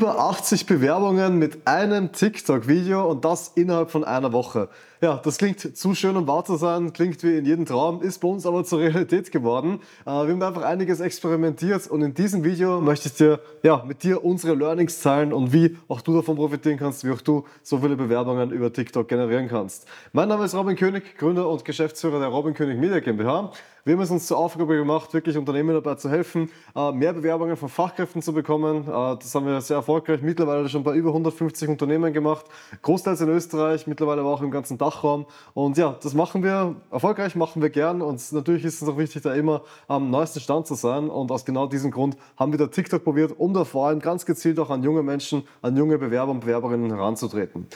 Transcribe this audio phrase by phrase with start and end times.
[0.00, 4.70] Über 80 Bewerbungen mit einem TikTok-Video und das innerhalb von einer Woche.
[5.02, 8.18] Ja, das klingt zu schön, um wahr zu sein, klingt wie in jedem Traum, ist
[8.20, 9.80] bei uns aber zur Realität geworden.
[10.06, 14.02] Äh, wir haben einfach einiges experimentiert und in diesem Video möchte ich dir, ja, mit
[14.02, 17.76] dir unsere Learnings teilen und wie auch du davon profitieren kannst, wie auch du so
[17.80, 19.86] viele Bewerbungen über TikTok generieren kannst.
[20.14, 23.52] Mein Name ist Robin König, Gründer und Geschäftsführer der Robin König Media GmbH.
[23.82, 27.56] Wir haben es uns zur Aufgabe gemacht, wirklich Unternehmen dabei zu helfen, äh, mehr Bewerbungen
[27.56, 28.82] von Fachkräften zu bekommen.
[28.86, 32.44] Äh, das haben wir sehr erfolgreich mittlerweile schon bei über 150 Unternehmen gemacht,
[32.82, 35.24] großteils in Österreich, mittlerweile aber auch im ganzen Dachraum.
[35.54, 39.22] Und ja, das machen wir erfolgreich, machen wir gern und natürlich ist es auch wichtig,
[39.22, 41.08] da immer am neuesten Stand zu sein.
[41.08, 44.26] Und aus genau diesem Grund haben wir da TikTok probiert, um da vor allem ganz
[44.26, 47.66] gezielt auch an junge Menschen, an junge Bewerber und Bewerberinnen heranzutreten.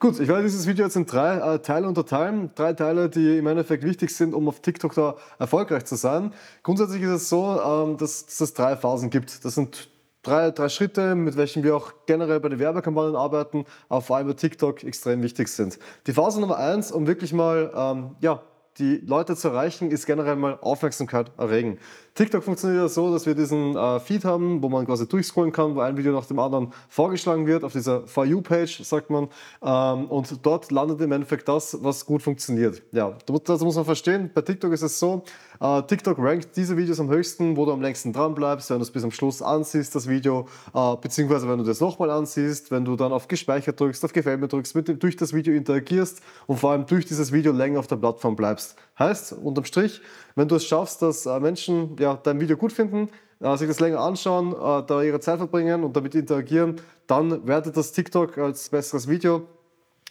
[0.00, 2.50] Gut, ich werde dieses Video jetzt in drei äh, Teile unterteilen.
[2.54, 6.32] Drei Teile, die im Endeffekt wichtig sind, um auf TikTok da erfolgreich zu sein.
[6.62, 9.44] Grundsätzlich ist es so, ähm, dass, dass es drei Phasen gibt.
[9.44, 9.90] Das sind
[10.22, 14.28] drei, drei Schritte, mit welchen wir auch generell bei den Werbekampagnen arbeiten, aber vor allem
[14.28, 15.78] bei TikTok extrem wichtig sind.
[16.06, 18.40] Die Phase Nummer eins, um wirklich mal ähm, ja,
[18.78, 21.78] die Leute zu erreichen, ist generell mal Aufmerksamkeit erregen.
[22.20, 25.74] TikTok funktioniert ja so, dass wir diesen äh, Feed haben, wo man quasi durchscrollen kann,
[25.74, 29.28] wo ein Video nach dem anderen vorgeschlagen wird, auf dieser For You-Page, sagt man.
[29.62, 32.82] Ähm, und dort landet im Endeffekt das, was gut funktioniert.
[32.92, 34.30] Ja, das muss man verstehen.
[34.34, 35.22] Bei TikTok ist es so,
[35.60, 38.82] äh, TikTok rankt diese Videos am höchsten, wo du am längsten dran bleibst, wenn du
[38.82, 42.84] es bis am Schluss ansiehst, das Video, äh, beziehungsweise wenn du das nochmal ansiehst, wenn
[42.84, 46.20] du dann auf Gespeichert drückst, auf Gefällt mir drückst, mit dem, durch das Video interagierst
[46.46, 48.76] und vor allem durch dieses Video länger auf der Plattform bleibst.
[49.00, 50.02] Heißt, unterm Strich,
[50.34, 53.08] wenn du es schaffst, dass äh, Menschen ja, dein Video gut finden,
[53.40, 57.78] äh, sich das länger anschauen, äh, da ihre Zeit verbringen und damit interagieren, dann wertet
[57.78, 59.46] das TikTok als besseres Video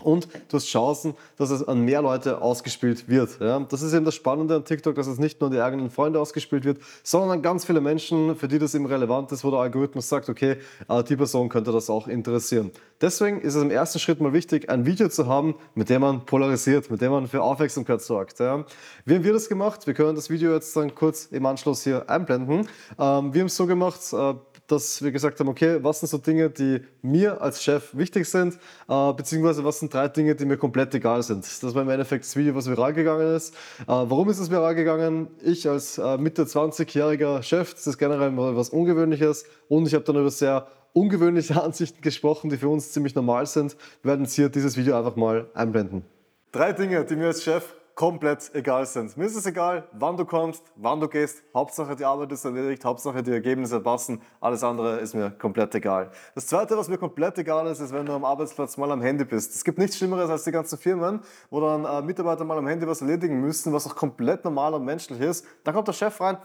[0.04, 3.40] und du hast Chancen, dass es an mehr Leute ausgespielt wird.
[3.40, 3.60] Ja?
[3.60, 6.20] Das ist eben das Spannende an TikTok, dass es nicht nur an die eigenen Freunde
[6.20, 9.60] ausgespielt wird, sondern an ganz viele Menschen, für die das eben relevant ist, wo der
[9.60, 12.72] Algorithmus sagt, okay, äh, die Person könnte das auch interessieren.
[13.02, 16.26] Deswegen ist es im ersten Schritt mal wichtig, ein Video zu haben, mit dem man
[16.26, 18.40] polarisiert, mit dem man für Aufmerksamkeit sorgt.
[18.40, 18.66] Ja?
[19.06, 19.88] Wie haben wir das gemacht?
[19.88, 22.68] Wir können das Video jetzt dann kurz im Anschluss hier einblenden.
[22.98, 24.34] Ähm, wir haben es so gemacht, äh,
[24.72, 28.58] dass wir gesagt haben, okay, was sind so Dinge, die mir als Chef wichtig sind,
[28.88, 31.46] äh, beziehungsweise was sind drei Dinge, die mir komplett egal sind.
[31.46, 33.54] Das war im Endeffekt das Video, was viral gegangen ist.
[33.54, 35.28] Äh, warum ist es viral gegangen?
[35.44, 40.04] Ich als äh, Mitte 20-jähriger Chef, das ist generell mal was Ungewöhnliches und ich habe
[40.04, 43.76] dann über sehr ungewöhnliche Ansichten gesprochen, die für uns ziemlich normal sind.
[44.02, 46.04] Wir werden jetzt hier dieses Video einfach mal einblenden.
[46.52, 49.18] Drei Dinge, die mir als Chef komplett egal sind.
[49.18, 51.44] Mir ist es egal, wann du kommst, wann du gehst.
[51.54, 54.22] Hauptsache die Arbeit ist erledigt, Hauptsache die Ergebnisse passen.
[54.40, 56.10] Alles andere ist mir komplett egal.
[56.34, 59.26] Das Zweite, was mir komplett egal ist, ist, wenn du am Arbeitsplatz mal am Handy
[59.26, 59.54] bist.
[59.54, 62.88] Es gibt nichts Schlimmeres als die ganzen Firmen, wo dann äh, Mitarbeiter mal am Handy
[62.88, 65.46] was erledigen müssen, was auch komplett normal und menschlich ist.
[65.66, 66.38] Dann kommt der Chef rein,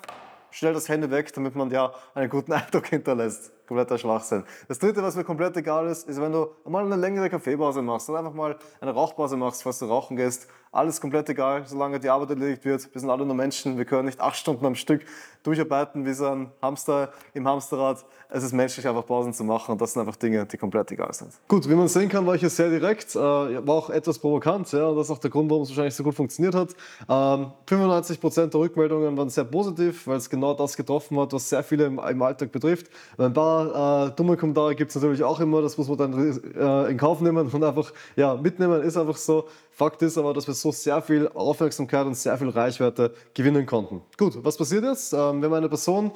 [0.51, 4.45] stellt das Handy weg, damit man ja einen guten Eindruck hinterlässt kompletter Schwachsinn.
[4.69, 8.09] Das dritte, was mir komplett egal ist, ist, wenn du mal eine längere Kaffeepause machst
[8.09, 10.49] oder einfach mal eine Rauchpause machst, falls du rauchen gehst.
[10.73, 12.93] Alles komplett egal, solange die Arbeit erledigt wird.
[12.93, 15.03] Wir sind alle nur Menschen, wir können nicht acht Stunden am Stück
[15.45, 18.05] durcharbeiten wie so ein Hamster im Hamsterrad.
[18.29, 21.13] Es ist menschlich, einfach Pausen zu machen und das sind einfach Dinge, die komplett egal
[21.15, 21.31] sind.
[21.47, 24.73] Gut, wie man sehen kann, war ich hier sehr direkt, äh, war auch etwas provokant
[24.73, 26.71] ja, und das ist auch der Grund, warum es wahrscheinlich so gut funktioniert hat.
[27.09, 31.63] Ähm, 95% der Rückmeldungen waren sehr positiv, weil es genau das getroffen hat, was sehr
[31.63, 32.91] viele im, im Alltag betrifft.
[33.17, 36.91] Ein paar äh, dumme Kommentare gibt es natürlich auch immer, das muss man dann äh,
[36.91, 39.47] in Kauf nehmen und einfach ja, mitnehmen, ist einfach so.
[39.71, 44.03] Fakt ist aber, dass wir so sehr viel Aufmerksamkeit und sehr viel Reichweite gewinnen konnten.
[44.17, 45.13] Gut, was passiert jetzt?
[45.13, 46.13] Ähm, wir haben eine Person,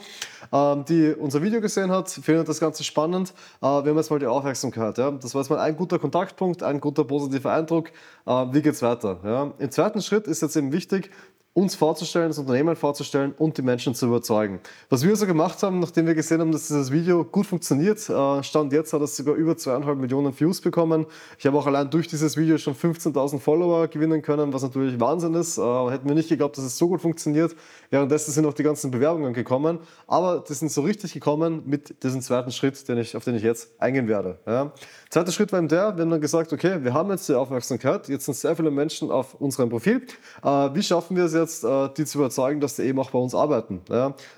[0.52, 3.34] ähm, die unser Video gesehen hat, findet das Ganze spannend.
[3.60, 4.96] Äh, wir haben jetzt mal die Aufmerksamkeit.
[4.98, 5.10] Ja?
[5.10, 7.88] Das war jetzt mal ein guter Kontaktpunkt, ein guter positiver Eindruck.
[8.26, 9.18] Äh, wie es weiter?
[9.24, 9.52] Ja?
[9.58, 11.10] Im zweiten Schritt ist jetzt eben wichtig,
[11.58, 14.60] uns vorzustellen, das Unternehmen vorzustellen und die Menschen zu überzeugen.
[14.90, 18.42] Was wir also gemacht haben, nachdem wir gesehen haben, dass dieses Video gut funktioniert, äh,
[18.44, 21.06] Stand jetzt hat es sogar über zweieinhalb Millionen Views bekommen.
[21.36, 25.34] Ich habe auch allein durch dieses Video schon 15.000 Follower gewinnen können, was natürlich Wahnsinn
[25.34, 25.58] ist.
[25.58, 27.56] Äh, hätten wir nicht geglaubt, dass es so gut funktioniert.
[27.90, 32.20] Währenddessen sind auch die ganzen Bewerbungen gekommen, aber die sind so richtig gekommen mit diesem
[32.20, 34.38] zweiten Schritt, den ich, auf den ich jetzt eingehen werde.
[34.46, 34.72] Ja.
[35.10, 38.08] Zweiter Schritt war eben der, wir haben dann gesagt, okay, wir haben jetzt die Aufmerksamkeit,
[38.08, 40.02] jetzt sind sehr viele Menschen auf unserem Profil.
[40.44, 43.10] Äh, wie schaffen wir es jetzt, jetzt, äh, die zu überzeugen, dass die eben auch
[43.10, 43.80] bei uns arbeiten.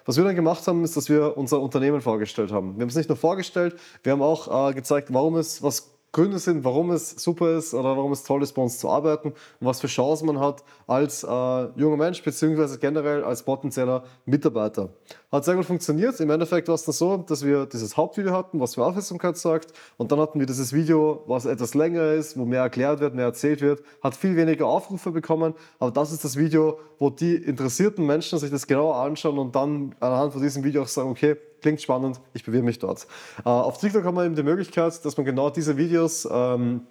[0.05, 2.77] Was wir dann gemacht haben, ist, dass wir unser Unternehmen vorgestellt haben.
[2.77, 6.41] Wir haben es nicht nur vorgestellt, wir haben auch äh, gezeigt, warum es was Gründe
[6.41, 9.67] sind, warum es super ist oder warum es toll ist, bei uns zu arbeiten und
[9.67, 11.27] was für Chancen man hat als äh,
[11.77, 14.89] junger Mensch beziehungsweise generell als potenzieller Mitarbeiter.
[15.31, 16.19] Hat sehr gut funktioniert.
[16.19, 19.73] Im Endeffekt war es dann so, dass wir dieses Hauptvideo hatten, was für Aufmerksamkeit sorgt
[19.99, 23.27] und dann hatten wir dieses Video, was etwas länger ist, wo mehr erklärt wird, mehr
[23.27, 28.05] erzählt wird, hat viel weniger Aufrufe bekommen, aber das ist das Video, wo die interessierten
[28.05, 31.81] Menschen sich das genauer anschauen und dann anhand von diesem Video auch sagen, okay, klingt
[31.81, 33.07] spannend, ich bewirbe mich dort.
[33.45, 36.83] Äh, auf TikTok haben wir eben die Möglichkeit, dass man genau diese Videos ähm,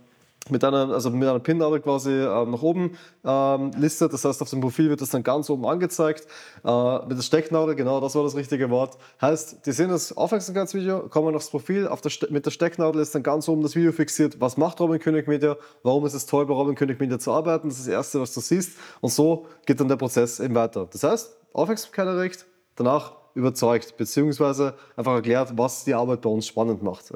[0.50, 4.14] mit einer, also mit einer Pin-Nadel quasi äh, nach oben ähm, listet.
[4.14, 6.28] Das heißt, auf dem Profil wird das dann ganz oben angezeigt.
[6.64, 8.98] Äh, mit der Stecknadel, genau das war das richtige Wort.
[9.22, 13.24] Heißt, die sehen das Aufmerksamkeitsvideo, kommen aufs Profil, auf der mit der Stecknadel ist dann
[13.24, 14.40] ganz oben das Video fixiert.
[14.40, 15.58] Was macht Robin König Media?
[15.84, 17.70] Warum ist es toll, bei Robin König Media zu arbeiten?
[17.70, 18.78] Das ist das Erste, was du siehst.
[19.02, 20.88] Und so geht dann der Prozess eben weiter.
[20.92, 22.46] Das heißt, Aufmerksamkeit erregt,
[22.76, 27.12] danach überzeugt, beziehungsweise einfach erklärt, was die Arbeit bei uns spannend macht.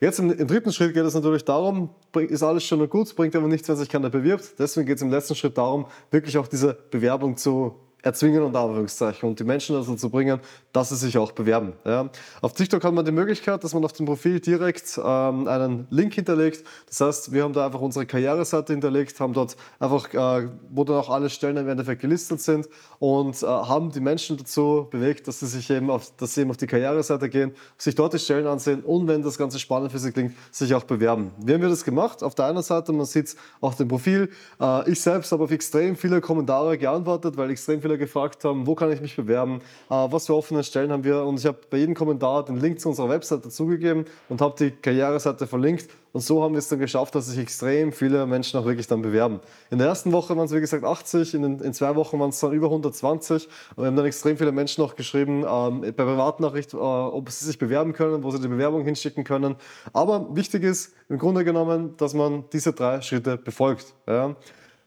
[0.00, 3.48] Jetzt im, im, dritten Schritt geht es natürlich darum, ist alles schon gut, bringt aber
[3.48, 4.54] nichts, wenn sich keiner bewirbt.
[4.58, 7.74] Deswegen geht es im letzten Schritt darum, wirklich auch diese Bewerbung zu
[8.04, 10.38] erzwingen und Anführungszeichen und die Menschen dazu zu bringen,
[10.72, 11.72] dass sie sich auch bewerben.
[11.84, 12.10] Ja.
[12.42, 16.12] Auf TikTok hat man die Möglichkeit, dass man auf dem Profil direkt ähm, einen Link
[16.14, 16.64] hinterlegt.
[16.86, 20.96] Das heißt, wir haben da einfach unsere Karriereseite hinterlegt, haben dort einfach, äh, wo dann
[20.96, 22.68] auch alle Stellen im Endeffekt gelistet sind
[22.98, 26.50] und äh, haben die Menschen dazu bewegt, dass sie sich eben auf, dass sie eben
[26.50, 29.98] auf die Karriereseite gehen, sich dort die Stellen ansehen und wenn das Ganze spannend für
[29.98, 31.30] sie klingt, sich auch bewerben.
[31.38, 32.22] Wie haben wir das gemacht?
[32.22, 34.28] Auf der einen Seite, man sieht es auf dem Profil.
[34.60, 38.74] Äh, ich selbst habe auf extrem viele Kommentare geantwortet, weil extrem viele gefragt haben, wo
[38.74, 39.60] kann ich mich bewerben,
[39.90, 41.24] äh, was für offene Stellen haben wir.
[41.24, 44.70] Und ich habe bei jedem Kommentar den Link zu unserer Website dazugegeben und habe die
[44.70, 45.88] Karriereseite verlinkt.
[46.14, 49.02] Und so haben wir es dann geschafft, dass sich extrem viele Menschen auch wirklich dann
[49.02, 49.40] bewerben.
[49.70, 52.30] In der ersten Woche waren es wie gesagt 80, in, den, in zwei Wochen waren
[52.30, 53.48] es dann über 120.
[53.74, 57.44] Und wir haben dann extrem viele Menschen noch geschrieben ähm, bei Privatnachricht, äh, ob sie
[57.44, 59.56] sich bewerben können, wo sie die Bewerbung hinschicken können.
[59.92, 63.92] Aber wichtig ist im Grunde genommen, dass man diese drei Schritte befolgt.
[64.06, 64.36] Ja.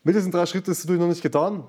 [0.06, 1.65] Mit diesen drei Schritten ist es natürlich noch nicht getan.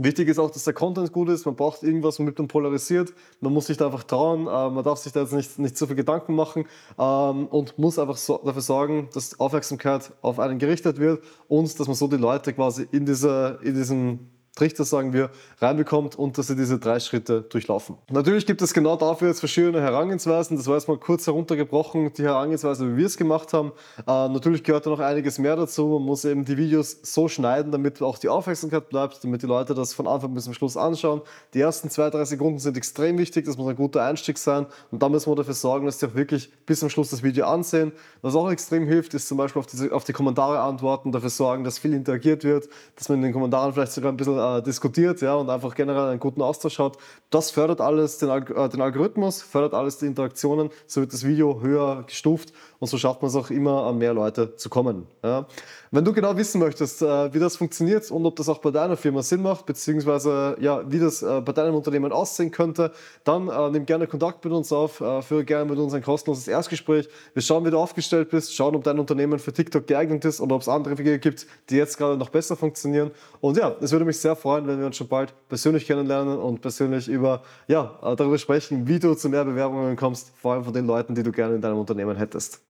[0.00, 1.44] Wichtig ist auch, dass der Content gut ist.
[1.44, 3.12] Man braucht irgendwas, womit man polarisiert.
[3.40, 4.46] Man muss sich da einfach trauen.
[4.46, 6.66] Äh, man darf sich da jetzt nicht, nicht zu viel Gedanken machen
[6.96, 11.88] ähm, und muss einfach so, dafür sorgen, dass Aufmerksamkeit auf einen gerichtet wird und dass
[11.88, 14.20] man so die Leute quasi in, dieser, in diesem
[14.58, 17.96] Trichter, sagen wir, reinbekommt und dass sie diese drei Schritte durchlaufen.
[18.10, 20.56] Natürlich gibt es genau dafür jetzt verschiedene Herangehensweisen.
[20.56, 23.70] Das war jetzt mal kurz heruntergebrochen, die Herangehensweise, wie wir es gemacht haben.
[23.98, 25.86] Äh, natürlich gehört da noch einiges mehr dazu.
[25.86, 29.74] Man muss eben die Videos so schneiden, damit auch die Aufmerksamkeit bleibt, damit die Leute
[29.74, 31.22] das von Anfang bis zum Schluss anschauen.
[31.54, 33.46] Die ersten zwei, drei Sekunden sind extrem wichtig.
[33.46, 34.66] Das muss ein guter Einstieg sein.
[34.90, 37.46] Und dann müssen wir dafür sorgen, dass die auch wirklich bis zum Schluss das Video
[37.46, 37.92] ansehen.
[38.22, 41.62] Was auch extrem hilft, ist zum Beispiel auf, diese, auf die Kommentare antworten, dafür sorgen,
[41.62, 45.20] dass viel interagiert wird, dass man in den Kommentaren vielleicht sogar ein bisschen äh, diskutiert
[45.20, 46.96] ja, und einfach generell einen guten Austausch hat.
[47.30, 51.24] Das fördert alles den, Alg äh, den Algorithmus, fördert alles die Interaktionen, so wird das
[51.24, 55.06] Video höher gestuft und so schafft man es auch immer an mehr Leute zu kommen.
[55.22, 55.46] Ja.
[55.90, 58.96] Wenn du genau wissen möchtest, äh, wie das funktioniert und ob das auch bei deiner
[58.96, 62.92] Firma Sinn macht, beziehungsweise ja, wie das äh, bei deinem Unternehmen aussehen könnte,
[63.24, 67.08] dann äh, nimm gerne Kontakt mit uns auf, führe gerne mit uns ein kostenloses Erstgespräch.
[67.32, 70.56] Wir schauen, wie du aufgestellt bist, schauen, ob dein Unternehmen für TikTok geeignet ist oder
[70.56, 73.10] ob es andere Wege gibt, die jetzt gerade noch besser funktionieren.
[73.40, 76.60] Und ja, es würde mich sehr freuen, wenn wir uns schon bald persönlich kennenlernen und
[76.60, 80.86] persönlich über, ja, darüber sprechen, wie du zu mehr Bewerbungen kommst, vor allem von den
[80.86, 82.60] Leuten, die du gerne in deinem Unternehmen hättest.